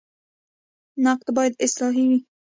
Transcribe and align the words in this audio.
نقد 1.05 1.27
باید 1.35 1.53
اصلاحي 1.65 2.03
وي 2.09 2.19